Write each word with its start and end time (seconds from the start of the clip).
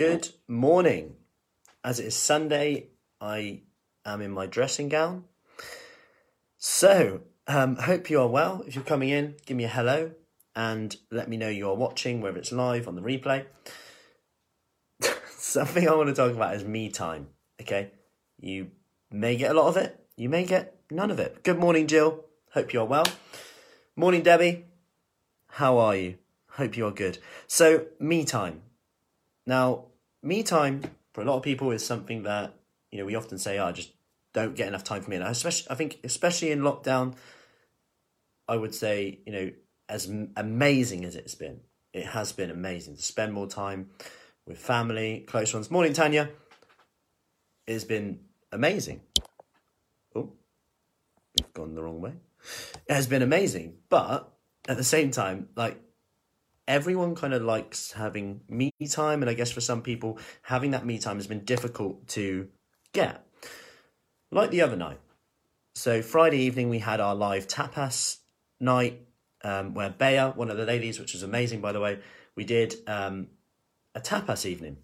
Good 0.00 0.30
morning. 0.48 1.16
As 1.84 2.00
it 2.00 2.06
is 2.06 2.16
Sunday, 2.16 2.86
I 3.20 3.64
am 4.06 4.22
in 4.22 4.30
my 4.30 4.46
dressing 4.46 4.88
gown. 4.88 5.24
So, 6.56 7.20
um, 7.46 7.76
hope 7.76 8.08
you 8.08 8.18
are 8.22 8.26
well. 8.26 8.64
If 8.66 8.74
you're 8.74 8.82
coming 8.82 9.10
in, 9.10 9.34
give 9.44 9.58
me 9.58 9.64
a 9.64 9.68
hello 9.68 10.12
and 10.56 10.96
let 11.10 11.28
me 11.28 11.36
know 11.36 11.50
you 11.50 11.68
are 11.68 11.74
watching, 11.74 12.22
whether 12.22 12.38
it's 12.38 12.50
live 12.50 12.88
on 12.88 12.94
the 12.94 13.02
replay. 13.02 13.44
Something 15.36 15.86
I 15.86 15.94
want 15.94 16.08
to 16.08 16.14
talk 16.14 16.32
about 16.32 16.54
is 16.54 16.64
me 16.64 16.88
time. 16.88 17.28
Okay, 17.60 17.90
you 18.38 18.70
may 19.10 19.36
get 19.36 19.50
a 19.50 19.54
lot 19.54 19.68
of 19.68 19.76
it, 19.76 20.02
you 20.16 20.30
may 20.30 20.46
get 20.46 20.80
none 20.90 21.10
of 21.10 21.20
it. 21.20 21.44
Good 21.44 21.58
morning, 21.58 21.86
Jill. 21.86 22.24
Hope 22.54 22.72
you 22.72 22.80
are 22.80 22.86
well. 22.86 23.04
Morning, 23.96 24.22
Debbie. 24.22 24.64
How 25.48 25.76
are 25.76 25.94
you? 25.94 26.16
Hope 26.52 26.78
you 26.78 26.86
are 26.86 26.90
good. 26.90 27.18
So, 27.46 27.84
me 27.98 28.24
time. 28.24 28.62
Now, 29.46 29.89
me 30.22 30.42
time 30.42 30.82
for 31.12 31.22
a 31.22 31.24
lot 31.24 31.36
of 31.36 31.42
people 31.42 31.70
is 31.70 31.84
something 31.84 32.22
that 32.24 32.54
you 32.90 32.98
know 32.98 33.04
we 33.04 33.14
often 33.14 33.38
say, 33.38 33.58
oh, 33.58 33.66
"I 33.66 33.72
just 33.72 33.92
don't 34.32 34.54
get 34.54 34.68
enough 34.68 34.84
time 34.84 35.02
for 35.02 35.10
me." 35.10 35.16
And 35.16 35.24
I 35.24 35.30
especially, 35.30 35.66
I 35.70 35.74
think, 35.74 35.98
especially 36.04 36.50
in 36.50 36.60
lockdown, 36.60 37.14
I 38.48 38.56
would 38.56 38.74
say, 38.74 39.20
you 39.26 39.32
know, 39.32 39.50
as 39.88 40.10
amazing 40.36 41.04
as 41.04 41.16
it's 41.16 41.34
been, 41.34 41.60
it 41.92 42.06
has 42.06 42.32
been 42.32 42.50
amazing 42.50 42.96
to 42.96 43.02
spend 43.02 43.32
more 43.32 43.46
time 43.46 43.90
with 44.46 44.58
family, 44.58 45.24
close 45.26 45.52
ones. 45.54 45.70
Morning, 45.70 45.92
Tanya. 45.92 46.30
It 47.66 47.72
has 47.74 47.84
been 47.84 48.20
amazing. 48.50 49.00
Oh, 50.14 50.32
we've 51.36 51.52
gone 51.52 51.74
the 51.74 51.82
wrong 51.82 52.00
way. 52.00 52.14
It 52.88 52.94
has 52.94 53.06
been 53.06 53.22
amazing, 53.22 53.78
but 53.88 54.32
at 54.66 54.76
the 54.76 54.84
same 54.84 55.10
time, 55.10 55.48
like 55.54 55.80
everyone 56.68 57.14
kind 57.14 57.34
of 57.34 57.42
likes 57.42 57.92
having 57.92 58.40
me 58.48 58.72
time, 58.88 59.22
and 59.22 59.30
I 59.30 59.34
guess 59.34 59.50
for 59.50 59.60
some 59.60 59.82
people, 59.82 60.18
having 60.42 60.70
that 60.72 60.86
me 60.86 60.98
time 60.98 61.16
has 61.16 61.26
been 61.26 61.44
difficult 61.44 62.08
to 62.08 62.48
get. 62.92 63.26
Like 64.30 64.50
the 64.50 64.62
other 64.62 64.76
night. 64.76 65.00
So 65.74 66.02
Friday 66.02 66.38
evening, 66.38 66.68
we 66.68 66.78
had 66.78 67.00
our 67.00 67.14
live 67.14 67.48
tapas 67.48 68.18
night 68.60 69.00
um, 69.42 69.74
where 69.74 69.90
Bea, 69.90 70.32
one 70.34 70.50
of 70.50 70.56
the 70.56 70.64
ladies, 70.64 70.98
which 70.98 71.12
was 71.12 71.22
amazing 71.22 71.60
by 71.60 71.72
the 71.72 71.80
way, 71.80 72.00
we 72.36 72.44
did 72.44 72.74
um, 72.86 73.28
a 73.94 74.00
tapas 74.00 74.46
evening. 74.46 74.78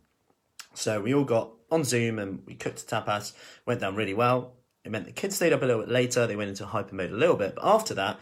So 0.75 1.01
we 1.01 1.15
all 1.15 1.25
got 1.25 1.53
on 1.71 1.85
Zoom 1.85 2.19
and 2.19 2.43
we 2.47 2.55
cooked 2.55 2.87
tapas. 2.89 3.33
Went 3.67 3.81
down 3.81 3.95
really 3.95 4.15
well. 4.15 4.55
It 4.85 4.93
meant 4.93 5.07
the 5.07 5.13
kids 5.13 5.37
stayed 5.37 5.53
up 5.53 5.63
a 5.63 5.67
little 5.67 5.83
bit 5.83 5.91
later. 5.91 6.27
They 6.27 6.37
went 6.37 6.51
into 6.51 6.67
hyper 6.67 6.95
mode 6.95 7.11
a 7.11 7.17
little 7.17 7.37
bit, 7.37 7.57
but 7.57 7.65
after 7.65 7.95
that, 7.95 8.21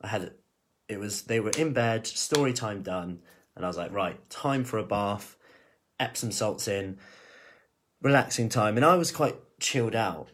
I 0.00 0.08
had 0.08 0.32
it 0.88 0.98
was 0.98 1.22
they 1.22 1.40
were 1.40 1.50
in 1.50 1.72
bed, 1.72 2.06
story 2.06 2.52
time 2.52 2.82
done, 2.82 3.20
and 3.54 3.64
I 3.64 3.68
was 3.68 3.76
like, 3.76 3.92
right, 3.92 4.28
time 4.30 4.64
for 4.64 4.78
a 4.78 4.84
bath, 4.84 5.36
Epsom 5.98 6.30
salts 6.30 6.68
in, 6.68 6.98
relaxing 8.02 8.48
time, 8.48 8.76
and 8.76 8.84
I 8.84 8.96
was 8.96 9.10
quite 9.10 9.36
chilled 9.58 9.96
out, 9.96 10.28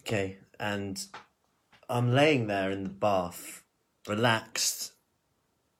okay, 0.00 0.38
and 0.58 1.04
I'm 1.88 2.12
laying 2.12 2.46
there 2.46 2.70
in 2.70 2.82
the 2.84 2.90
bath, 2.90 3.62
relaxed, 4.08 4.92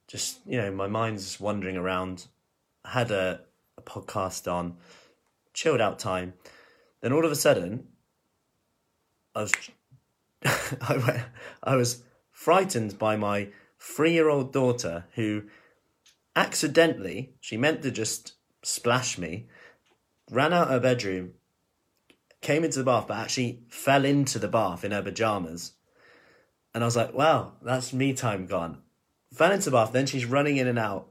just 0.07 0.41
you 0.47 0.59
know, 0.59 0.71
my 0.71 0.87
mind's 0.87 1.41
wandering 1.41 1.77
around. 1.77 2.27
I 2.85 2.91
had 2.91 3.11
a, 3.11 3.41
a 3.79 3.83
podcast 3.83 4.51
on, 4.51 4.77
chilled 5.55 5.81
out 5.81 5.99
time, 5.99 6.35
then 7.01 7.13
all 7.13 7.25
of 7.25 7.33
a 7.33 7.37
sudden, 7.37 7.89
I 9.35 9.43
was, 9.43 9.53
I 10.45 10.97
went, 10.97 11.23
I 11.63 11.77
was 11.77 12.03
frightened 12.31 12.99
by 12.99 13.17
my 13.17 13.49
three 13.83 14.13
year 14.13 14.29
old 14.29 14.53
daughter 14.53 15.05
who 15.17 15.43
accidentally, 16.37 17.35
she 17.41 17.57
meant 17.57 17.83
to 17.83 17.91
just 17.91 18.35
splash 18.63 19.19
me, 19.19 19.49
ran 20.31 20.53
out 20.53 20.69
her 20.69 20.79
bedroom, 20.79 21.33
came 22.41 22.65
into 22.65 22.79
the 22.79 22.85
bath, 22.85 23.07
but 23.09 23.19
actually 23.19 23.61
fell 23.69 24.05
into 24.05 24.39
the 24.39 24.49
bath 24.49 24.85
in 24.85 24.93
her 24.93 25.03
pajamas. 25.03 25.73
And 26.73 26.83
I 26.83 26.87
was 26.87 26.97
like, 26.97 27.13
wow, 27.13 27.53
that's 27.61 27.93
me 27.93 28.15
time 28.15 28.47
gone. 28.47 28.79
Fell 29.35 29.53
into 29.53 29.71
the 29.71 29.77
bath, 29.77 29.93
then 29.93 30.07
she's 30.07 30.25
running 30.27 30.57
in 30.57 30.69
and 30.69 30.79
out. 30.79 31.09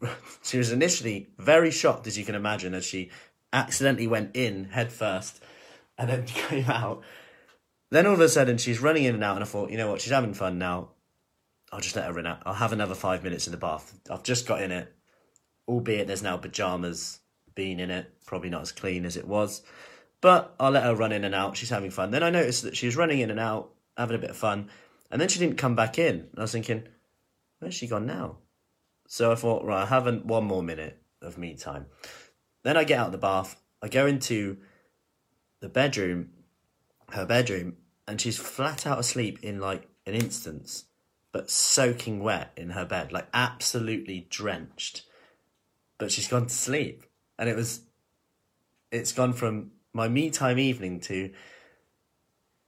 she 0.42 0.58
was 0.58 0.70
initially 0.70 1.28
very 1.38 1.70
shocked, 1.70 2.06
as 2.06 2.16
you 2.16 2.24
can 2.24 2.34
imagine, 2.34 2.72
as 2.72 2.84
she 2.84 3.10
accidentally 3.52 4.06
went 4.06 4.34
in 4.34 4.64
head 4.64 4.92
first 4.92 5.42
and 5.98 6.08
then 6.08 6.24
came 6.26 6.70
out. 6.70 7.02
Then 7.90 8.06
all 8.06 8.14
of 8.14 8.20
a 8.20 8.28
sudden 8.28 8.58
she's 8.58 8.80
running 8.80 9.04
in 9.04 9.14
and 9.14 9.24
out, 9.24 9.36
and 9.36 9.44
I 9.44 9.46
thought, 9.46 9.70
you 9.70 9.76
know 9.76 9.90
what, 9.90 10.00
she's 10.00 10.12
having 10.12 10.34
fun 10.34 10.58
now. 10.58 10.90
I'll 11.72 11.80
just 11.80 11.96
let 11.96 12.04
her 12.04 12.12
run 12.12 12.26
out. 12.26 12.42
I'll 12.44 12.52
have 12.52 12.74
another 12.74 12.94
five 12.94 13.24
minutes 13.24 13.46
in 13.46 13.50
the 13.50 13.56
bath. 13.56 13.98
I've 14.10 14.22
just 14.22 14.46
got 14.46 14.62
in 14.62 14.70
it, 14.70 14.94
albeit 15.66 16.06
there's 16.06 16.22
now 16.22 16.36
pajamas 16.36 17.20
being 17.54 17.80
in 17.80 17.90
it, 17.90 18.12
probably 18.26 18.50
not 18.50 18.60
as 18.60 18.72
clean 18.72 19.06
as 19.06 19.16
it 19.16 19.26
was. 19.26 19.62
But 20.20 20.54
I'll 20.60 20.70
let 20.70 20.84
her 20.84 20.94
run 20.94 21.12
in 21.12 21.24
and 21.24 21.34
out. 21.34 21.56
She's 21.56 21.70
having 21.70 21.90
fun. 21.90 22.10
Then 22.10 22.22
I 22.22 22.30
noticed 22.30 22.62
that 22.64 22.76
she 22.76 22.86
was 22.86 22.96
running 22.96 23.20
in 23.20 23.30
and 23.30 23.40
out, 23.40 23.70
having 23.96 24.16
a 24.16 24.20
bit 24.20 24.30
of 24.30 24.36
fun, 24.36 24.68
and 25.10 25.20
then 25.20 25.28
she 25.28 25.38
didn't 25.38 25.56
come 25.56 25.74
back 25.74 25.98
in. 25.98 26.14
And 26.16 26.38
I 26.38 26.42
was 26.42 26.52
thinking, 26.52 26.84
where's 27.58 27.74
she 27.74 27.88
gone 27.88 28.06
now? 28.06 28.36
So 29.08 29.32
I 29.32 29.34
thought, 29.34 29.64
right, 29.64 29.82
I 29.82 29.86
have 29.86 30.06
one 30.24 30.44
more 30.44 30.62
minute 30.62 31.02
of 31.22 31.38
me 31.38 31.54
time. 31.54 31.86
Then 32.64 32.76
I 32.76 32.84
get 32.84 32.98
out 32.98 33.06
of 33.06 33.12
the 33.12 33.18
bath. 33.18 33.60
I 33.82 33.88
go 33.88 34.06
into 34.06 34.58
the 35.60 35.68
bedroom, 35.68 36.30
her 37.10 37.26
bedroom, 37.26 37.76
and 38.06 38.20
she's 38.20 38.38
flat 38.38 38.86
out 38.86 38.98
asleep 38.98 39.38
in 39.42 39.58
like 39.58 39.88
an 40.06 40.14
instance 40.14 40.84
but 41.32 41.50
soaking 41.50 42.22
wet 42.22 42.52
in 42.56 42.70
her 42.70 42.84
bed, 42.84 43.10
like 43.10 43.26
absolutely 43.32 44.26
drenched. 44.28 45.02
But 45.98 46.12
she's 46.12 46.28
gone 46.28 46.46
to 46.46 46.54
sleep. 46.54 47.04
And 47.38 47.48
it 47.48 47.56
was, 47.56 47.80
it's 48.90 49.12
gone 49.12 49.32
from 49.32 49.72
my 49.94 50.08
me 50.08 50.30
time 50.30 50.58
evening 50.58 51.00
to 51.00 51.30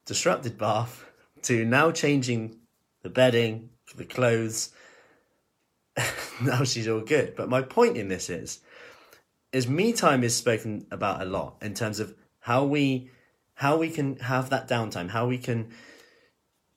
disrupted 0.06 0.58
bath 0.58 1.04
to 1.42 1.64
now 1.64 1.90
changing 1.90 2.56
the 3.02 3.10
bedding, 3.10 3.68
the 3.96 4.04
clothes. 4.04 4.70
now 6.42 6.64
she's 6.64 6.88
all 6.88 7.00
good. 7.02 7.36
But 7.36 7.50
my 7.50 7.60
point 7.60 7.98
in 7.98 8.08
this 8.08 8.30
is, 8.30 8.60
is 9.52 9.68
me 9.68 9.92
time 9.92 10.24
is 10.24 10.34
spoken 10.34 10.86
about 10.90 11.20
a 11.20 11.26
lot 11.26 11.56
in 11.60 11.74
terms 11.74 12.00
of 12.00 12.14
how 12.40 12.64
we, 12.64 13.10
how 13.54 13.76
we 13.76 13.90
can 13.90 14.16
have 14.16 14.50
that 14.50 14.68
downtime, 14.68 15.10
how 15.10 15.26
we 15.26 15.38
can 15.38 15.70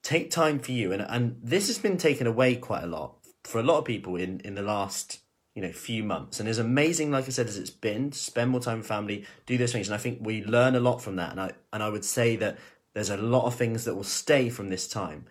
take 0.07 0.31
time 0.31 0.57
for 0.57 0.71
you. 0.71 0.93
And 0.93 1.01
and 1.01 1.37
this 1.43 1.67
has 1.67 1.77
been 1.77 1.97
taken 1.97 2.27
away 2.27 2.55
quite 2.55 2.83
a 2.83 2.87
lot 2.87 3.15
for 3.43 3.59
a 3.59 3.63
lot 3.63 3.79
of 3.79 3.85
people 3.85 4.15
in 4.15 4.39
in 4.39 4.55
the 4.55 4.61
last 4.61 5.19
you 5.53 5.61
know 5.61 5.71
few 5.71 6.01
months. 6.03 6.39
And 6.39 6.47
as 6.47 6.59
amazing 6.59 7.11
like 7.11 7.25
i 7.25 7.29
said 7.29 7.47
as 7.47 7.57
it's 7.57 7.69
been 7.69 8.13
spend 8.13 8.51
more 8.51 8.61
time 8.61 8.77
with 8.77 8.87
family 8.87 9.25
do 9.45 9.57
those 9.57 9.73
things. 9.73 9.87
And 9.87 9.95
i 9.95 9.97
think 9.97 10.19
we 10.21 10.43
learn 10.45 10.75
a 10.75 10.79
lot 10.79 11.01
from 11.01 11.17
that. 11.17 11.31
And 11.31 11.41
i 11.41 11.51
and 11.73 11.83
i 11.83 11.89
would 11.89 12.05
say 12.05 12.37
that 12.37 12.57
there's 12.93 13.09
a 13.09 13.17
lot 13.17 13.45
of 13.45 13.55
things 13.55 13.83
that 13.83 13.95
will 13.95 14.03
stay 14.03 14.49
from 14.49 14.69
this 14.69 14.87
time. 14.87 15.25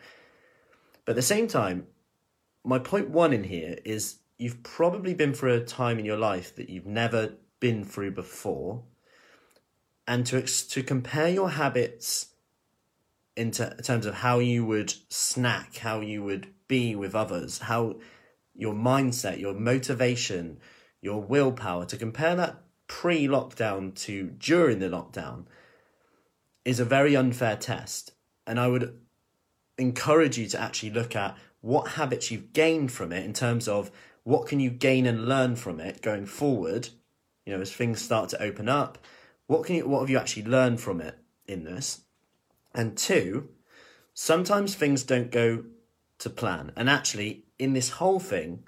But 1.04 1.12
at 1.12 1.16
the 1.16 1.22
same 1.22 1.48
time 1.48 1.86
my 2.62 2.78
point 2.78 3.08
one 3.08 3.32
in 3.32 3.44
here 3.44 3.78
is 3.84 4.16
you've 4.36 4.62
probably 4.62 5.14
been 5.14 5.32
through 5.32 5.54
a 5.54 5.60
time 5.60 5.98
in 5.98 6.04
your 6.04 6.18
life 6.18 6.54
that 6.56 6.68
you've 6.68 6.86
never 6.86 7.34
been 7.60 7.82
through 7.82 8.10
before. 8.10 8.82
And 10.06 10.26
to 10.26 10.42
to 10.42 10.82
compare 10.82 11.30
your 11.30 11.50
habits 11.50 12.35
in, 13.36 13.50
ter- 13.50 13.74
in 13.76 13.82
terms 13.82 14.06
of 14.06 14.14
how 14.14 14.38
you 14.38 14.64
would 14.64 14.94
snack, 15.08 15.76
how 15.76 16.00
you 16.00 16.22
would 16.22 16.48
be 16.68 16.94
with 16.94 17.14
others, 17.14 17.58
how 17.58 17.96
your 18.54 18.74
mindset, 18.74 19.38
your 19.38 19.54
motivation, 19.54 20.58
your 21.00 21.20
willpower, 21.20 21.84
to 21.86 21.96
compare 21.96 22.34
that 22.36 22.56
pre 22.86 23.26
lockdown 23.26 23.94
to 23.94 24.30
during 24.30 24.78
the 24.78 24.88
lockdown 24.88 25.44
is 26.64 26.80
a 26.80 26.84
very 26.84 27.14
unfair 27.16 27.56
test. 27.56 28.12
And 28.46 28.58
I 28.58 28.68
would 28.68 28.98
encourage 29.78 30.38
you 30.38 30.46
to 30.48 30.60
actually 30.60 30.90
look 30.90 31.14
at 31.14 31.36
what 31.60 31.92
habits 31.92 32.30
you've 32.30 32.52
gained 32.52 32.92
from 32.92 33.12
it 33.12 33.24
in 33.24 33.32
terms 33.32 33.68
of 33.68 33.90
what 34.24 34.46
can 34.46 34.60
you 34.60 34.70
gain 34.70 35.06
and 35.06 35.28
learn 35.28 35.56
from 35.56 35.80
it 35.80 36.00
going 36.02 36.26
forward 36.26 36.88
you 37.44 37.52
know 37.54 37.60
as 37.60 37.72
things 37.72 38.00
start 38.00 38.28
to 38.28 38.42
open 38.42 38.68
up 38.68 38.98
what 39.46 39.64
can 39.64 39.76
you 39.76 39.86
what 39.86 40.00
have 40.00 40.10
you 40.10 40.18
actually 40.18 40.44
learned 40.44 40.80
from 40.80 41.00
it 41.00 41.16
in 41.46 41.64
this 41.64 42.02
and 42.76 42.96
two, 42.96 43.48
sometimes 44.14 44.74
things 44.74 45.02
don't 45.02 45.30
go 45.30 45.64
to 46.18 46.30
plan. 46.30 46.72
And 46.76 46.88
actually, 46.88 47.44
in 47.58 47.72
this 47.72 47.90
whole 47.90 48.20
thing, 48.20 48.64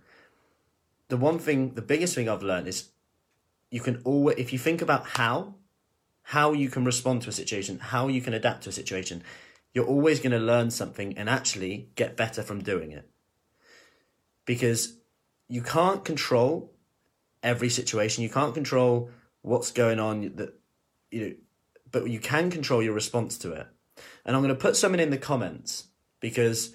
the 1.08 1.16
one 1.16 1.38
thing, 1.38 1.74
the 1.74 1.82
biggest 1.82 2.14
thing 2.14 2.28
I've 2.28 2.42
learned 2.42 2.68
is 2.68 2.90
you 3.70 3.80
can 3.80 4.00
always, 4.04 4.38
if 4.38 4.52
you 4.52 4.58
think 4.58 4.82
about 4.82 5.06
how, 5.06 5.54
how 6.22 6.52
you 6.52 6.68
can 6.68 6.84
respond 6.84 7.22
to 7.22 7.28
a 7.28 7.32
situation, 7.32 7.78
how 7.78 8.08
you 8.08 8.20
can 8.20 8.34
adapt 8.34 8.64
to 8.64 8.70
a 8.70 8.72
situation, 8.72 9.22
you're 9.72 9.86
always 9.86 10.20
going 10.20 10.32
to 10.32 10.38
learn 10.38 10.70
something 10.70 11.16
and 11.16 11.28
actually 11.28 11.90
get 11.94 12.16
better 12.16 12.42
from 12.42 12.62
doing 12.62 12.92
it. 12.92 13.08
Because 14.44 14.96
you 15.48 15.62
can't 15.62 16.04
control 16.04 16.72
every 17.42 17.68
situation. 17.68 18.22
You 18.22 18.30
can't 18.30 18.54
control 18.54 19.10
what's 19.42 19.70
going 19.70 19.98
on 19.98 20.32
that 20.36 20.54
you 21.10 21.20
know, 21.20 21.34
but 21.90 22.10
you 22.10 22.20
can 22.20 22.50
control 22.50 22.82
your 22.82 22.92
response 22.92 23.38
to 23.38 23.52
it. 23.52 23.66
And 24.24 24.36
I'm 24.36 24.42
going 24.42 24.54
to 24.54 24.60
put 24.60 24.76
something 24.76 25.00
in 25.00 25.10
the 25.10 25.18
comments 25.18 25.84
because 26.20 26.72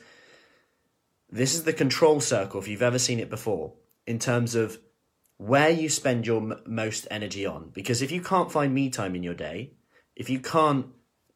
this 1.30 1.54
is 1.54 1.64
the 1.64 1.74
control 1.74 2.20
circle, 2.20 2.60
if 2.60 2.68
you've 2.68 2.82
ever 2.82 3.00
seen 3.00 3.20
it 3.20 3.30
before, 3.30 3.74
in 4.06 4.20
terms 4.20 4.56
of 4.56 4.80
where 5.38 5.70
you 5.70 5.90
spend 5.90 6.28
your 6.28 6.42
m- 6.42 6.62
most 6.66 7.08
energy 7.10 7.46
on. 7.46 7.70
Because 7.74 8.02
if 8.02 8.12
you 8.12 8.22
can't 8.22 8.52
find 8.52 8.74
me 8.74 8.90
time 8.90 9.16
in 9.16 9.24
your 9.24 9.34
day, 9.34 9.74
if 10.16 10.30
you 10.30 10.40
can't, 10.40 10.88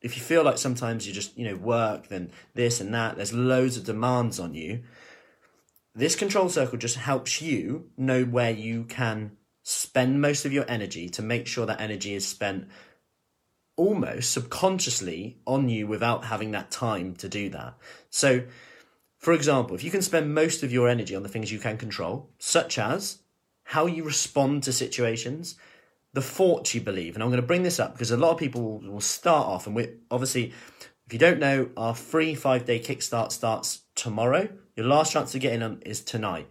if 0.01 0.15
you 0.15 0.21
feel 0.21 0.43
like 0.43 0.57
sometimes 0.57 1.07
you 1.07 1.13
just, 1.13 1.37
you 1.37 1.45
know, 1.45 1.55
work, 1.55 2.07
then 2.07 2.31
this 2.53 2.79
and 2.79 2.93
that, 2.93 3.15
there's 3.15 3.33
loads 3.33 3.75
of 3.75 3.85
demands 3.85 4.39
on 4.39 4.53
you. 4.53 4.83
This 5.95 6.15
control 6.15 6.47
circle 6.49 6.77
just 6.77 6.97
helps 6.97 7.41
you 7.41 7.89
know 7.97 8.23
where 8.23 8.51
you 8.51 8.83
can 8.83 9.31
spend 9.63 10.21
most 10.21 10.45
of 10.45 10.53
your 10.53 10.65
energy 10.69 11.09
to 11.09 11.21
make 11.21 11.47
sure 11.47 11.65
that 11.65 11.81
energy 11.81 12.13
is 12.13 12.25
spent 12.25 12.67
almost 13.77 14.31
subconsciously 14.31 15.37
on 15.45 15.69
you 15.69 15.87
without 15.87 16.25
having 16.25 16.51
that 16.51 16.69
time 16.69 17.15
to 17.15 17.29
do 17.29 17.47
that. 17.49 17.75
So, 18.09 18.43
for 19.17 19.33
example, 19.33 19.75
if 19.75 19.83
you 19.83 19.91
can 19.91 20.01
spend 20.01 20.33
most 20.33 20.63
of 20.63 20.71
your 20.71 20.89
energy 20.89 21.15
on 21.15 21.23
the 21.23 21.29
things 21.29 21.51
you 21.51 21.59
can 21.59 21.77
control, 21.77 22.29
such 22.37 22.77
as 22.77 23.19
how 23.63 23.85
you 23.85 24.03
respond 24.03 24.63
to 24.63 24.73
situations, 24.73 25.55
the 26.13 26.21
thoughts 26.21 26.73
you 26.73 26.81
believe. 26.81 27.15
And 27.15 27.23
I'm 27.23 27.29
going 27.29 27.41
to 27.41 27.47
bring 27.47 27.63
this 27.63 27.79
up 27.79 27.93
because 27.93 28.11
a 28.11 28.17
lot 28.17 28.31
of 28.31 28.37
people 28.37 28.79
will 28.79 29.01
start 29.01 29.47
off, 29.47 29.67
and 29.67 29.75
we 29.75 29.89
obviously, 30.09 30.53
if 31.05 31.13
you 31.13 31.19
don't 31.19 31.39
know, 31.39 31.69
our 31.77 31.93
free 31.93 32.33
five 32.33 32.65
day 32.65 32.79
kickstart 32.79 33.31
starts 33.31 33.81
tomorrow. 33.95 34.49
Your 34.75 34.87
last 34.87 35.13
chance 35.13 35.31
to 35.33 35.39
get 35.39 35.53
in 35.53 35.81
is 35.85 36.01
tonight. 36.01 36.47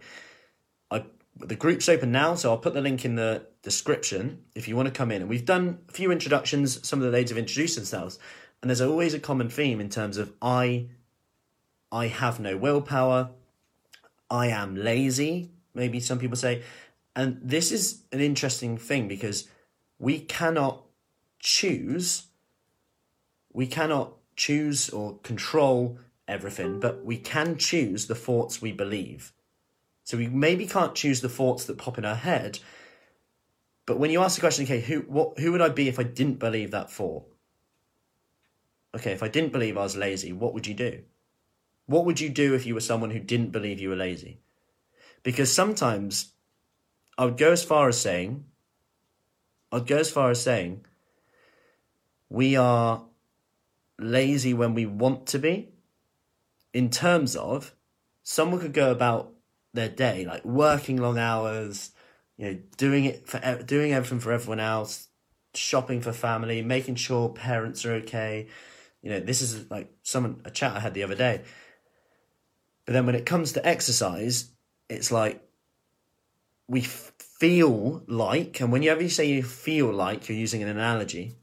The 1.39 1.55
group's 1.55 1.89
open 1.89 2.11
now, 2.11 2.35
so 2.35 2.51
I'll 2.51 2.57
put 2.57 2.73
the 2.73 2.81
link 2.81 3.05
in 3.05 3.15
the 3.15 3.47
description 3.61 4.43
if 4.55 4.67
you 4.67 4.75
want 4.75 4.87
to 4.87 4.93
come 4.93 5.11
in. 5.11 5.21
And 5.21 5.29
we've 5.29 5.45
done 5.45 5.79
a 5.89 5.91
few 5.91 6.11
introductions. 6.11 6.85
Some 6.87 6.99
of 6.99 7.05
the 7.05 7.11
ladies 7.11 7.29
have 7.29 7.37
introduced 7.37 7.75
themselves, 7.75 8.17
and 8.61 8.69
there's 8.69 8.81
always 8.81 9.13
a 9.13 9.19
common 9.19 9.49
theme 9.49 9.79
in 9.79 9.89
terms 9.89 10.17
of 10.17 10.33
I, 10.41 10.87
I 11.91 12.07
have 12.07 12.39
no 12.39 12.57
willpower. 12.57 13.31
I 14.29 14.47
am 14.47 14.75
lazy. 14.75 15.51
Maybe 15.73 15.99
some 15.99 16.19
people 16.19 16.37
say, 16.37 16.63
and 17.15 17.39
this 17.41 17.71
is 17.71 18.03
an 18.11 18.19
interesting 18.19 18.77
thing 18.77 19.07
because 19.07 19.47
we 19.99 20.19
cannot 20.19 20.83
choose, 21.39 22.27
we 23.53 23.67
cannot 23.67 24.13
choose 24.35 24.89
or 24.89 25.17
control 25.19 25.99
everything, 26.27 26.79
but 26.79 27.05
we 27.05 27.17
can 27.17 27.57
choose 27.57 28.07
the 28.07 28.15
thoughts 28.15 28.61
we 28.61 28.71
believe. 28.71 29.33
So 30.07 30.15
we 30.15 30.27
maybe 30.27 30.65
can't 30.65 30.95
choose 30.95 31.19
the 31.19 31.27
thoughts 31.27 31.65
that 31.65 31.77
pop 31.77 31.97
in 31.97 32.05
our 32.05 32.15
head, 32.15 32.59
but 33.85 33.99
when 33.99 34.09
you 34.09 34.21
ask 34.21 34.35
the 34.35 34.39
question, 34.39 34.63
okay, 34.63 34.79
who 34.79 35.01
what 35.01 35.37
who 35.37 35.51
would 35.51 35.59
I 35.59 35.67
be 35.67 35.89
if 35.89 35.99
I 35.99 36.03
didn't 36.03 36.39
believe 36.39 36.71
that 36.71 36.89
thought? 36.89 37.25
Okay, 38.95 39.11
if 39.11 39.21
I 39.21 39.27
didn't 39.27 39.51
believe 39.51 39.77
I 39.77 39.81
was 39.81 39.97
lazy, 39.97 40.31
what 40.31 40.53
would 40.53 40.65
you 40.65 40.73
do? 40.73 41.01
What 41.87 42.05
would 42.05 42.21
you 42.21 42.29
do 42.29 42.53
if 42.53 42.65
you 42.65 42.73
were 42.73 42.79
someone 42.79 43.09
who 43.09 43.19
didn't 43.19 43.51
believe 43.51 43.81
you 43.81 43.89
were 43.89 43.97
lazy? 43.97 44.39
Because 45.23 45.53
sometimes 45.53 46.31
I 47.17 47.25
would 47.25 47.35
go 47.35 47.51
as 47.51 47.65
far 47.65 47.89
as 47.89 47.99
saying, 47.99 48.45
I'd 49.73 49.87
go 49.87 49.97
as 49.97 50.09
far 50.09 50.31
as 50.31 50.41
saying, 50.41 50.85
we 52.29 52.55
are 52.55 53.03
lazy 53.99 54.53
when 54.53 54.73
we 54.73 54.85
want 54.85 55.27
to 55.27 55.37
be, 55.37 55.73
in 56.73 56.89
terms 56.89 57.35
of 57.35 57.75
someone 58.23 58.61
could 58.61 58.71
go 58.71 58.89
about 58.89 59.33
their 59.77 59.89
day 59.89 60.25
like 60.25 60.43
working 60.43 60.97
long 60.97 61.17
hours, 61.17 61.91
you 62.37 62.45
know, 62.45 62.59
doing 62.75 63.05
it 63.05 63.27
for 63.27 63.39
doing 63.63 63.93
everything 63.93 64.19
for 64.19 64.31
everyone 64.33 64.59
else, 64.59 65.07
shopping 65.53 66.01
for 66.01 66.11
family, 66.11 66.61
making 66.61 66.95
sure 66.95 67.29
parents 67.29 67.85
are 67.85 67.93
okay. 67.93 68.47
You 69.01 69.11
know, 69.11 69.19
this 69.19 69.41
is 69.41 69.69
like 69.71 69.91
someone 70.03 70.41
a 70.43 70.51
chat 70.51 70.75
I 70.75 70.79
had 70.79 70.93
the 70.93 71.03
other 71.03 71.15
day. 71.15 71.43
But 72.85 72.93
then 72.93 73.05
when 73.05 73.15
it 73.15 73.25
comes 73.25 73.53
to 73.53 73.65
exercise, 73.65 74.49
it's 74.89 75.11
like 75.11 75.41
we 76.67 76.81
feel 76.81 78.03
like, 78.07 78.59
and 78.59 78.71
whenever 78.71 79.01
you 79.01 79.09
say 79.09 79.25
you 79.25 79.43
feel 79.43 79.91
like, 79.91 80.27
you're 80.27 80.37
using 80.37 80.63
an 80.63 80.69
analogy. 80.69 81.35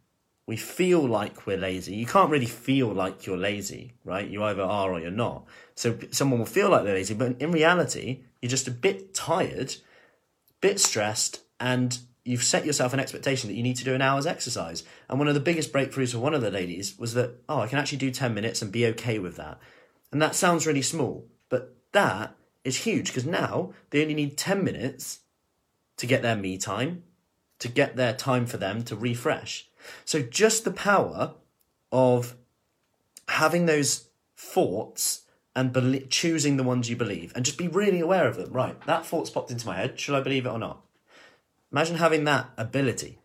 We 0.47 0.57
feel 0.57 1.01
like 1.01 1.47
we're 1.47 1.57
lazy. 1.57 1.95
You 1.95 2.07
can't 2.07 2.31
really 2.31 2.47
feel 2.47 2.89
like 2.89 3.25
you're 3.25 3.37
lazy, 3.37 3.95
right? 4.05 4.29
You 4.29 4.45
either 4.45 4.63
are 4.63 4.93
or 4.93 5.01
you're 5.01 5.11
not. 5.11 5.47
So 5.75 5.99
someone 6.11 6.39
will 6.39 6.47
feel 6.47 6.69
like 6.69 6.85
they're 6.85 6.95
lazy, 6.95 7.15
but 7.15 7.41
in 7.41 7.51
reality, 7.51 8.21
you're 8.43 8.51
just 8.51 8.69
a 8.69 8.73
bit 8.73 9.15
tired, 9.15 9.77
bit 10.61 10.79
stressed, 10.81 11.41
and 11.59 11.99
you've 12.25 12.43
set 12.43 12.67
yourself 12.67 12.93
an 12.93 13.01
expectation 13.01 13.49
that 13.49 13.55
you 13.55 13.63
need 13.63 13.77
to 13.77 13.85
do 13.85 13.95
an 13.95 14.03
hour's 14.03 14.27
exercise. 14.27 14.83
And 15.09 15.19
one 15.19 15.29
of 15.29 15.35
the 15.35 15.41
biggest 15.41 15.73
breakthroughs 15.73 16.13
for 16.13 16.19
one 16.19 16.35
of 16.35 16.43
the 16.43 16.51
ladies 16.51 16.99
was 16.99 17.15
that, 17.15 17.43
oh, 17.49 17.61
I 17.61 17.67
can 17.67 17.79
actually 17.79 17.99
do 17.99 18.11
10 18.11 18.35
minutes 18.35 18.61
and 18.61 18.73
be 18.73 18.87
okay 18.89 19.19
with 19.19 19.37
that. 19.37 19.59
And 20.13 20.21
that 20.21 20.35
sounds 20.35 20.67
really 20.67 20.83
small, 20.83 21.27
but 21.49 21.75
that 21.93 22.37
is 22.65 22.85
huge 22.85 23.09
because 23.09 23.27
now 23.27 23.73
they 23.91 24.03
only 24.03 24.15
need 24.15 24.39
10 24.39 24.65
minutes 24.65 25.21
to 25.97 26.07
get 26.07 26.23
their 26.23 26.37
me 26.37 26.59
time, 26.59 27.05
to 27.65 27.69
get 27.69 27.97
their 27.97 28.13
time 28.13 28.45
for 28.45 28.59
them 28.59 28.83
to 28.83 28.95
refresh. 28.95 29.67
So 30.05 30.21
just 30.21 30.65
the 30.65 30.71
power 30.71 31.33
of 31.91 32.37
having 33.29 33.65
those 33.65 34.09
thoughts 34.37 35.23
and 35.57 35.73
be- 35.73 36.07
choosing 36.11 36.59
the 36.59 36.63
ones 36.63 36.91
you 36.91 36.97
believe 36.97 37.33
and 37.35 37.43
just 37.43 37.57
be 37.57 37.67
really 37.67 38.01
aware 38.01 38.29
of 38.29 38.37
them. 38.37 38.53
Right, 38.53 38.79
that 38.83 39.07
thought's 39.07 39.31
popped 39.31 39.51
into 39.51 39.67
my 39.67 39.77
head. 39.77 39.99
Should 39.99 40.15
I 40.15 40.21
believe 40.21 40.45
it 40.45 40.51
or 40.51 40.59
not? 40.59 40.85
Imagine 41.73 41.97
having 41.97 42.25
that 42.25 42.51
ability. 42.59 43.19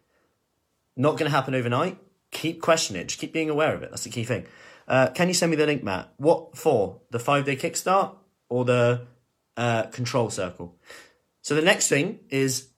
Not 0.95 1.17
going 1.17 1.29
to 1.29 1.35
happen 1.35 1.53
overnight. 1.53 1.97
Keep 2.31 2.61
questioning 2.61 3.01
it. 3.01 3.09
Just 3.09 3.19
keep 3.19 3.33
being 3.33 3.49
aware 3.49 3.75
of 3.75 3.83
it. 3.83 3.89
That's 3.89 4.05
the 4.05 4.09
key 4.09 4.23
thing. 4.23 4.45
Uh, 4.87 5.07
can 5.07 5.27
you 5.27 5.33
send 5.33 5.49
me 5.49 5.57
the 5.57 5.65
link, 5.65 5.83
Matt? 5.83 6.13
What 6.15 6.55
for? 6.55 7.01
The 7.11 7.19
five 7.19 7.43
day 7.43 7.57
kickstart 7.57 8.15
or 8.47 8.63
the 8.63 9.05
uh, 9.57 9.83
control 9.87 10.29
circle? 10.29 10.77
So 11.41 11.55
the 11.55 11.61
next 11.61 11.89
thing 11.89 12.19
is 12.29 12.69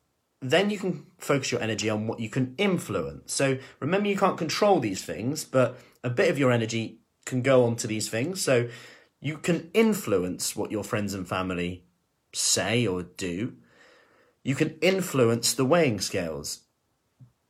then 0.41 0.71
you 0.71 0.79
can 0.79 1.05
focus 1.19 1.51
your 1.51 1.61
energy 1.61 1.89
on 1.89 2.07
what 2.07 2.19
you 2.19 2.29
can 2.29 2.55
influence. 2.57 3.33
So 3.33 3.59
remember, 3.79 4.09
you 4.09 4.17
can't 4.17 4.37
control 4.37 4.79
these 4.79 5.03
things, 5.03 5.45
but 5.45 5.79
a 6.03 6.09
bit 6.09 6.29
of 6.29 6.39
your 6.39 6.51
energy 6.51 6.99
can 7.25 7.43
go 7.43 7.63
on 7.63 7.75
to 7.77 7.87
these 7.87 8.09
things. 8.09 8.41
So 8.41 8.67
you 9.19 9.37
can 9.37 9.69
influence 9.73 10.55
what 10.55 10.71
your 10.71 10.83
friends 10.83 11.13
and 11.13 11.27
family 11.27 11.85
say 12.33 12.87
or 12.87 13.03
do. 13.03 13.53
You 14.43 14.55
can 14.55 14.79
influence 14.81 15.53
the 15.53 15.65
weighing 15.65 16.01
scales, 16.01 16.61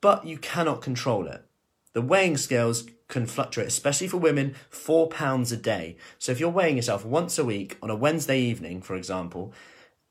but 0.01 0.25
you 0.25 0.37
cannot 0.37 0.81
control 0.81 1.27
it. 1.27 1.45
The 1.93 2.01
weighing 2.01 2.35
scales 2.35 2.85
can 3.07 3.25
fluctuate, 3.25 3.67
especially 3.67 4.07
for 4.07 4.17
women, 4.17 4.55
four 4.69 5.07
pounds 5.07 5.53
a 5.53 5.57
day. 5.57 5.97
So 6.19 6.33
if 6.33 6.41
you're 6.41 6.49
weighing 6.49 6.75
yourself 6.75 7.05
once 7.05 7.37
a 7.39 7.45
week 7.45 7.77
on 7.81 7.89
a 7.89 7.95
Wednesday 7.95 8.39
evening, 8.39 8.81
for 8.81 8.95
example, 8.95 9.53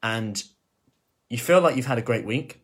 and 0.03 0.43
you 1.29 1.37
feel 1.37 1.61
like 1.61 1.77
you've 1.77 1.87
had 1.87 1.99
a 1.99 2.03
great 2.03 2.25
week, 2.25 2.63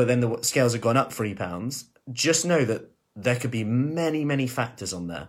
but 0.00 0.06
then 0.06 0.20
the 0.20 0.38
scales 0.40 0.72
have 0.72 0.80
gone 0.80 0.96
up 0.96 1.12
three 1.12 1.34
pounds, 1.34 1.90
just 2.10 2.46
know 2.46 2.64
that 2.64 2.90
there 3.14 3.36
could 3.36 3.50
be 3.50 3.64
many, 3.64 4.24
many 4.24 4.46
factors 4.46 4.94
on 4.94 5.08
there. 5.08 5.28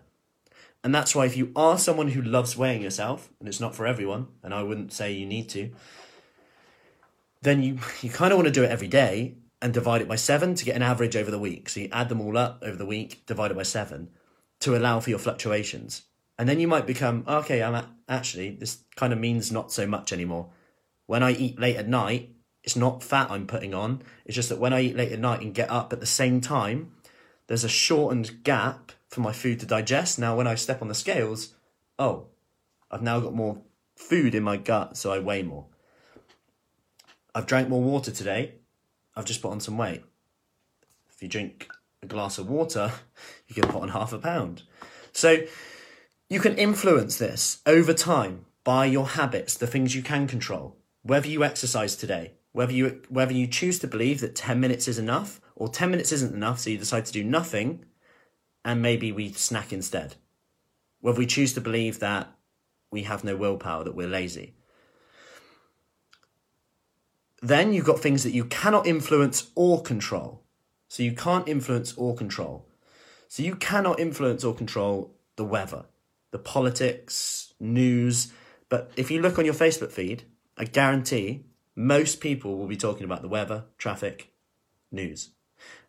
And 0.82 0.96
that's 0.96 1.14
why 1.14 1.26
if 1.26 1.36
you 1.36 1.52
are 1.58 1.78
someone 1.78 2.08
who 2.08 2.22
loves 2.22 2.56
weighing 2.56 2.82
yourself, 2.82 3.28
and 3.42 3.50
it's 3.50 3.60
not 3.60 3.76
for 3.76 3.86
everyone, 3.86 4.28
and 4.42 4.54
I 4.54 4.64
wouldn't 4.64 4.94
say 4.94 5.12
you 5.12 5.26
need 5.26 5.50
to, 5.50 5.72
then 7.42 7.62
you, 7.62 7.80
you 8.02 8.10
kind 8.10 8.32
of 8.32 8.38
want 8.38 8.48
to 8.48 8.54
do 8.54 8.64
it 8.64 8.72
every 8.72 8.88
day 8.88 9.36
and 9.62 9.74
divide 9.74 10.00
it 10.00 10.08
by 10.08 10.16
seven 10.16 10.56
to 10.56 10.64
get 10.64 10.78
an 10.78 10.84
average 10.84 11.18
over 11.18 11.32
the 11.32 11.38
week. 11.38 11.68
So 11.68 11.82
you 11.82 11.90
add 11.92 12.08
them 12.08 12.22
all 12.22 12.38
up 12.38 12.60
over 12.62 12.78
the 12.78 12.86
week, 12.86 13.26
divide 13.26 13.52
it 13.52 13.58
by 13.58 13.64
seven 13.64 14.08
to 14.62 14.78
allow 14.78 15.02
for 15.02 15.10
your 15.10 15.20
fluctuations. 15.20 16.04
And 16.40 16.48
then 16.48 16.62
you 16.62 16.70
might 16.70 16.88
become, 16.88 17.26
okay, 17.28 17.62
I'm 17.62 17.86
actually, 18.08 18.52
this 18.52 18.86
kind 18.96 19.12
of 19.12 19.20
means 19.20 19.52
not 19.52 19.70
so 19.74 19.86
much 19.86 20.14
anymore. 20.14 20.52
When 21.08 21.24
I 21.24 21.32
eat 21.34 21.60
late 21.60 21.76
at 21.76 21.90
night, 21.90 22.30
it's 22.64 22.76
not 22.76 23.04
fat 23.04 23.32
I'm 23.32 23.48
putting 23.48 23.74
on. 23.74 24.02
It's 24.26 24.36
just 24.36 24.50
that 24.50 24.60
when 24.60 24.74
I 24.74 24.82
eat 24.82 24.96
late 24.96 25.12
at 25.12 25.20
night 25.20 25.42
and 25.42 25.54
get 25.54 25.70
up 25.70 25.92
at 25.92 26.00
the 26.00 26.06
same 26.06 26.42
time, 26.42 26.92
there's 27.48 27.64
a 27.64 27.70
shortened 27.70 28.44
gap 28.44 28.92
for 29.10 29.22
my 29.22 29.34
food 29.34 29.60
to 29.60 29.66
digest. 29.66 30.20
Now, 30.20 30.36
when 30.36 30.48
I 30.48 30.56
step 30.56 30.82
on 30.82 30.88
the 30.88 30.96
scales, 30.96 31.56
oh, 31.98 32.28
I've 32.90 33.02
now 33.02 33.20
got 33.20 33.34
more 33.34 33.62
food 33.96 34.36
in 34.36 34.44
my 34.44 34.58
gut, 34.58 34.96
so 34.96 35.12
I 35.12 35.20
weigh 35.20 35.44
more. 35.44 35.66
I've 37.34 37.48
drank 37.48 37.70
more 37.70 37.82
water 37.82 38.12
today. 38.12 38.56
I've 39.16 39.26
just 39.26 39.42
put 39.42 39.52
on 39.52 39.60
some 39.60 39.78
weight. 39.78 40.04
If 41.10 41.22
you 41.22 41.28
drink 41.28 41.68
a 42.04 42.06
glass 42.06 42.38
of 42.38 42.50
water, 42.50 42.92
you 43.48 43.56
can 43.56 43.72
put 43.72 43.82
on 43.82 43.90
half 43.90 44.14
a 44.14 44.20
pound. 44.20 44.64
So 45.14 45.40
you 46.30 46.40
can 46.40 46.56
influence 46.58 47.18
this 47.18 47.62
over 47.66 47.94
time 47.94 48.46
by 48.64 48.86
your 48.86 49.08
habits, 49.08 49.56
the 49.56 49.68
things 49.68 49.96
you 49.96 50.02
can 50.02 50.28
control. 50.28 50.78
Whether 51.04 51.28
you 51.28 51.44
exercise 51.44 51.96
today, 51.96 52.34
whether 52.52 52.74
you 52.74 53.02
whether 53.10 53.34
you 53.34 53.48
choose 53.48 53.80
to 53.80 53.88
believe 53.88 54.20
that 54.22 54.36
10 54.36 54.60
minutes 54.60 54.88
is 54.88 55.00
enough 55.00 55.40
or 55.56 55.70
10 55.70 55.92
minutes 55.92 56.12
isn't 56.12 56.34
enough, 56.34 56.60
so 56.60 56.70
you 56.70 56.78
decide 56.78 57.06
to 57.06 57.14
do 57.14 57.24
nothing 57.24 57.86
and 58.64 58.82
maybe 58.82 59.12
we 59.12 59.32
snack 59.32 59.72
instead. 59.72 60.16
Whether 61.00 61.20
we 61.20 61.26
choose 61.26 61.54
to 61.54 61.62
believe 61.62 62.00
that 62.00 62.30
we 62.92 63.04
have 63.04 63.24
no 63.24 63.36
willpower, 63.36 63.84
that 63.84 63.96
we're 63.96 64.08
lazy. 64.08 64.56
Then 67.42 67.74
you've 67.74 67.86
got 67.86 68.00
things 68.00 68.24
that 68.24 68.34
you 68.34 68.46
cannot 68.46 68.86
influence 68.86 69.50
or 69.56 69.82
control. 69.82 70.44
So 70.88 71.02
you 71.02 71.14
can't 71.14 71.48
influence 71.48 71.94
or 71.96 72.16
control. 72.16 72.68
So 73.28 73.42
you 73.42 73.56
cannot 73.56 74.00
influence 74.00 74.44
or 74.44 74.54
control 74.54 75.16
the 75.38 75.46
weather, 75.46 75.86
the 76.32 76.38
politics, 76.38 77.54
news. 77.60 78.32
But 78.70 78.92
if 78.96 79.10
you 79.10 79.22
look 79.22 79.40
on 79.40 79.46
your 79.46 79.54
Facebook 79.54 79.92
feed, 79.92 80.24
I 80.58 80.66
guarantee 80.66 81.46
most 81.76 82.20
people 82.20 82.58
will 82.58 82.68
be 82.68 82.78
talking 82.78 83.04
about 83.04 83.22
the 83.22 83.28
weather, 83.28 83.66
traffic, 83.78 84.34
news. 84.92 85.32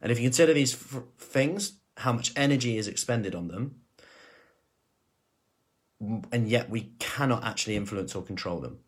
And 0.01 0.13
if 0.13 0.19
you 0.19 0.27
consider 0.27 0.53
these 0.53 0.75
f- 0.75 1.03
things, 1.19 1.79
how 1.99 2.13
much 2.13 2.33
energy 2.37 2.77
is 2.77 2.89
expended 2.89 3.35
on 3.35 3.49
them, 3.49 3.77
and 6.33 6.49
yet 6.49 6.69
we 6.69 6.93
cannot 6.99 7.45
actually 7.45 7.77
influence 7.77 8.15
or 8.15 8.23
control 8.23 8.61
them. 8.61 8.79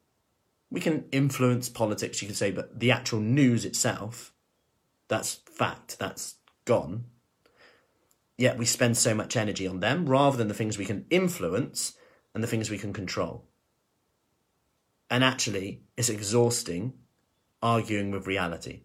We 0.70 0.80
can 0.80 1.04
influence 1.12 1.68
politics, 1.68 2.20
you 2.20 2.28
could 2.28 2.36
say, 2.36 2.50
but 2.50 2.80
the 2.80 2.90
actual 2.90 3.20
news 3.20 3.64
itself, 3.64 4.32
that's 5.08 5.34
fact, 5.34 5.98
that's 5.98 6.36
gone. 6.64 7.04
Yet 8.36 8.58
we 8.58 8.64
spend 8.64 8.96
so 8.96 9.14
much 9.14 9.36
energy 9.36 9.66
on 9.66 9.78
them 9.80 10.06
rather 10.06 10.36
than 10.36 10.48
the 10.48 10.54
things 10.54 10.76
we 10.76 10.84
can 10.84 11.06
influence 11.10 11.96
and 12.34 12.42
the 12.42 12.48
things 12.48 12.68
we 12.68 12.78
can 12.78 12.92
control. 12.92 13.44
And 15.14 15.22
actually, 15.22 15.84
it's 15.96 16.08
exhausting 16.08 16.94
arguing 17.62 18.10
with 18.10 18.26
reality. 18.26 18.80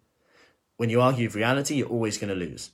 When 0.76 0.88
you 0.88 1.00
argue 1.00 1.26
with 1.26 1.34
reality, 1.34 1.74
you're 1.74 1.88
always 1.88 2.18
going 2.18 2.28
to 2.28 2.36
lose. 2.36 2.70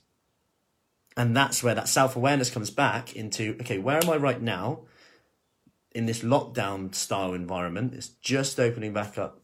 And 1.17 1.35
that's 1.35 1.63
where 1.63 1.73
that 1.73 1.87
self 1.87 2.15
awareness 2.15 2.51
comes 2.51 2.69
back 2.69 3.15
into 3.15 3.57
okay, 3.61 3.79
where 3.79 3.97
am 3.97 4.11
I 4.11 4.17
right 4.17 4.39
now 4.39 4.81
in 5.91 6.05
this 6.05 6.21
lockdown 6.21 6.93
style 6.93 7.33
environment? 7.33 7.95
It's 7.95 8.09
just 8.09 8.59
opening 8.59 8.93
back 8.93 9.17
up. 9.17 9.41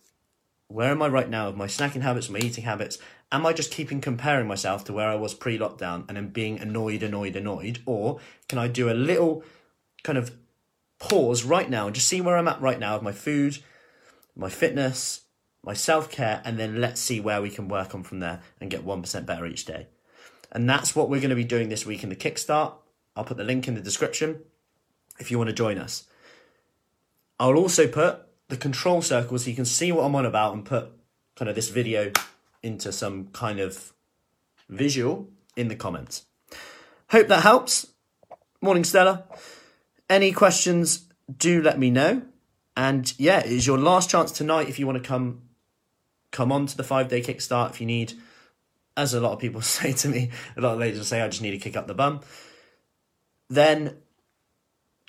Where 0.67 0.91
am 0.91 1.01
I 1.01 1.08
right 1.08 1.27
now 1.27 1.48
with 1.48 1.55
my 1.55 1.65
snacking 1.65 2.01
habits, 2.01 2.29
my 2.29 2.38
eating 2.38 2.65
habits? 2.65 3.00
Am 3.32 3.48
I 3.48 3.51
just 3.51 3.72
keeping 3.72 4.00
comparing 4.00 4.48
myself 4.48 4.84
to 4.84 4.93
where 4.93 5.10
I 5.10 5.15
was 5.15 5.34
pre 5.34 5.58
lockdown 5.58 6.05
and 6.08 6.17
then 6.17 6.27
being 6.27 6.60
annoyed, 6.60 7.01
annoyed, 7.01 7.36
annoyed? 7.36 7.79
Or 7.88 8.20
can 8.48 8.60
I 8.60 8.67
do 8.67 8.91
a 8.91 8.93
little 8.93 9.43
kind 10.03 10.20
of 10.20 10.38
pause 11.00 11.43
right 11.43 11.67
now 11.67 11.88
and 11.88 11.96
just 11.96 12.08
see 12.08 12.22
where 12.22 12.38
I'm 12.38 12.48
at 12.48 12.62
right 12.62 12.79
now 12.79 12.93
with 12.93 13.01
my 13.01 13.12
food, 13.12 13.58
my 14.36 14.50
fitness, 14.50 15.22
my 15.63 15.74
self 15.74 16.10
care, 16.10 16.42
and 16.46 16.58
then 16.58 16.82
let's 16.82 17.02
see 17.02 17.20
where 17.20 17.42
we 17.42 17.50
can 17.50 17.68
work 17.68 17.94
on 17.94 18.04
from 18.04 18.20
there 18.20 18.42
and 18.60 18.70
get 18.70 18.86
1% 18.86 19.25
better 19.25 19.46
each 19.46 19.66
day. 19.66 19.88
And 20.52 20.70
that's 20.70 20.96
what 20.96 21.10
we're 21.10 21.22
going 21.22 21.30
to 21.30 21.36
be 21.36 21.44
doing 21.44 21.70
this 21.70 21.86
week 21.86 22.04
in 22.04 22.10
the 22.10 22.16
Kickstart. 22.16 22.74
I'll 23.16 23.24
put 23.24 23.38
the 23.38 23.44
link 23.44 23.68
in 23.68 23.75
the 23.75 23.82
description 23.82 24.42
if 25.20 25.32
you 25.32 25.38
want 25.38 25.50
to 25.50 25.56
join 25.56 25.78
us. 25.78 26.06
I'll 27.40 27.56
also 27.56 27.88
put 27.88 28.22
the 28.50 28.58
control 28.58 29.02
circle 29.02 29.38
so 29.38 29.50
you 29.50 29.56
can 29.56 29.66
see 29.66 29.92
what 29.92 30.04
I'm 30.04 30.16
on 30.16 30.25
about 30.25 30.54
and 30.54 30.66
put 30.66 30.92
kind 31.36 31.50
of 31.50 31.56
this 31.56 31.70
video 31.70 32.12
into 32.62 32.92
some 32.92 33.28
kind 33.28 33.60
of 33.60 33.94
visual 34.70 35.30
in 35.56 35.68
the 35.68 35.75
comments. 35.75 36.25
Hope 37.10 37.28
that 37.28 37.44
helps. 37.44 37.88
Morning, 38.62 38.84
Stella. 38.84 39.25
Any 40.10 40.32
questions, 40.32 41.06
do 41.38 41.62
let 41.62 41.80
me 41.80 41.90
know. 41.90 42.24
And 42.75 43.13
yeah, 43.20 43.39
it 43.39 43.51
is 43.51 43.68
your 43.68 43.77
last 43.77 44.10
chance 44.10 44.32
tonight 44.32 44.70
if 44.70 44.80
you 44.80 44.88
want 44.88 45.01
to 45.01 45.08
come 45.08 45.44
come 46.32 46.51
on 46.51 46.65
to 46.65 46.75
the 46.75 46.84
five 46.84 47.08
day 47.08 47.22
kickstart 47.22 47.70
if 47.70 47.80
you 47.80 47.86
need 47.86 48.13
as 48.98 49.13
a 49.13 49.20
lot 49.20 49.34
of 49.34 49.39
people 49.39 49.62
say 49.77 49.94
to 49.94 50.08
me, 50.08 50.32
a 50.58 50.62
lot 50.62 50.74
of 50.74 50.80
ladies 50.80 51.06
say, 51.08 51.22
I 51.22 51.27
just 51.27 51.42
need 51.42 51.51
to 51.51 51.58
kick 51.58 51.75
up 51.75 51.88
the 51.88 51.94
bum. 51.94 52.22
Then 53.50 53.98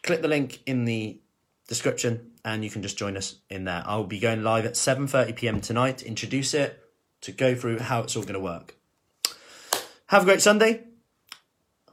click 0.03 0.23
the 0.23 0.29
link 0.29 0.61
in 0.67 0.85
the 0.85 1.21
description 1.67 2.33
and 2.45 2.63
you 2.63 2.71
can 2.71 2.83
just 2.83 2.99
join 2.99 3.17
us 3.17 3.37
in 3.49 3.65
there. 3.65 3.83
I'll 3.87 4.05
be 4.05 4.19
going 4.19 4.43
live 4.43 4.67
at 4.67 4.75
7:30 4.75 5.37
p.m. 5.37 5.61
tonight 5.61 5.99
to 5.99 6.07
introduce 6.07 6.53
it, 6.53 6.79
to 7.23 7.33
go 7.33 7.55
through 7.55 7.79
how 7.79 8.03
it's 8.03 8.17
all 8.17 8.23
going 8.23 8.35
to 8.35 8.41
work. 8.41 8.77
Have 10.09 10.23
a 10.23 10.25
great 10.27 10.43
Sunday. 10.43 10.85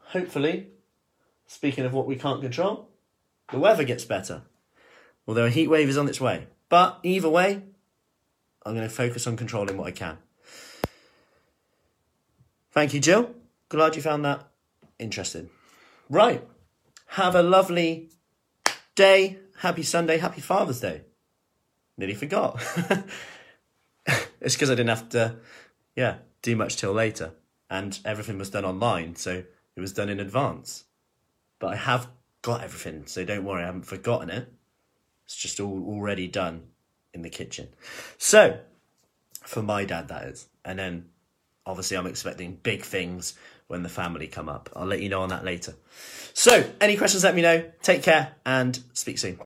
Hopefully, 0.08 0.68
speaking 1.48 1.86
of 1.86 1.94
what 1.94 2.06
we 2.06 2.18
can't 2.18 2.42
control, 2.42 2.90
the 3.50 3.60
weather 3.60 3.86
gets 3.86 4.04
better. 4.04 4.42
Although 5.32 5.46
a 5.46 5.50
heat 5.50 5.70
wave 5.70 5.88
is 5.88 5.98
on 5.98 6.10
its 6.10 6.20
way. 6.20 6.48
But 6.68 7.00
either 7.04 7.30
way, 7.30 7.64
I'm 8.66 8.76
going 8.76 8.86
to 8.86 8.94
focus 8.94 9.26
on 9.28 9.38
controlling 9.38 9.78
what 9.78 9.88
I 9.88 9.92
can. 9.92 10.18
Thank 12.72 12.94
you, 12.94 13.00
Jill. 13.00 13.34
Glad 13.70 13.96
you 13.96 14.02
found 14.02 14.26
that 14.26 14.46
interesting. 15.00 15.50
Right. 16.10 16.46
Have 17.12 17.34
a 17.34 17.44
lovely 17.44 18.10
day. 18.96 19.38
Happy 19.60 19.84
Sunday. 19.84 20.18
Happy 20.18 20.42
Father's 20.42 20.82
Day. 20.82 21.04
Nearly 21.98 22.16
forgot. 22.16 22.62
it's 24.42 24.56
because 24.56 24.70
I 24.70 24.76
didn't 24.76 24.90
have 24.90 25.08
to, 25.12 25.38
yeah, 25.96 26.18
do 26.42 26.58
much 26.58 26.76
till 26.76 26.92
later. 26.92 27.32
And 27.70 27.98
everything 28.04 28.38
was 28.38 28.50
done 28.50 28.66
online, 28.66 29.16
so 29.16 29.46
it 29.78 29.80
was 29.80 29.94
done 29.94 30.10
in 30.10 30.20
advance. 30.20 30.84
But 31.58 31.68
I 31.68 31.76
have 31.78 32.10
got 32.42 32.66
everything, 32.66 33.06
so 33.06 33.24
don't 33.24 33.46
worry, 33.46 33.64
I 33.64 33.68
haven't 33.68 33.86
forgotten 33.86 34.30
it. 34.30 34.52
It's 35.32 35.42
just 35.42 35.62
all 35.62 35.86
already 35.88 36.28
done 36.28 36.64
in 37.14 37.22
the 37.22 37.30
kitchen. 37.30 37.70
So, 38.18 38.60
for 39.44 39.64
my 39.64 39.86
dad, 39.86 40.10
that 40.10 40.24
is. 40.26 40.48
And 40.66 40.78
then 40.78 41.06
obviously 41.66 41.96
I'm 41.96 42.06
expecting 42.06 42.60
big 42.62 42.84
things 42.84 43.36
when 43.68 43.82
the 43.82 43.90
family 43.90 44.28
come 44.28 44.50
up. 44.50 44.70
I'll 44.76 44.86
let 44.86 45.02
you 45.02 45.08
know 45.08 45.22
on 45.22 45.30
that 45.30 45.46
later. 45.46 45.74
So, 46.34 46.70
any 46.82 46.98
questions, 46.98 47.24
let 47.24 47.34
me 47.34 47.42
know. 47.42 47.64
Take 47.82 48.04
care 48.04 48.34
and 48.46 48.78
speak 48.92 49.20
soon. 49.20 49.38